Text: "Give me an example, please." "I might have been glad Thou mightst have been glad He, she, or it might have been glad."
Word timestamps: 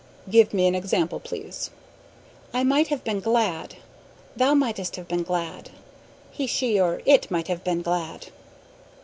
"Give 0.31 0.51
me 0.51 0.65
an 0.65 0.73
example, 0.73 1.19
please." 1.19 1.69
"I 2.55 2.63
might 2.63 2.87
have 2.87 3.03
been 3.03 3.19
glad 3.19 3.75
Thou 4.35 4.55
mightst 4.55 4.95
have 4.95 5.07
been 5.07 5.21
glad 5.21 5.69
He, 6.31 6.47
she, 6.47 6.79
or 6.81 7.03
it 7.05 7.29
might 7.29 7.47
have 7.49 7.63
been 7.63 7.83
glad." 7.83 8.29